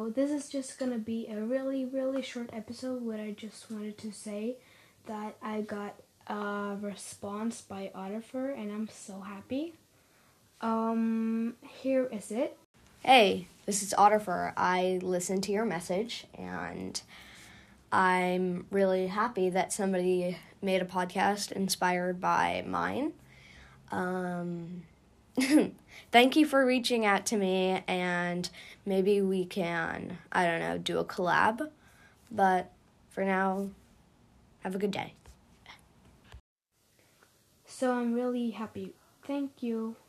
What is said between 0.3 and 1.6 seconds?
is just gonna be a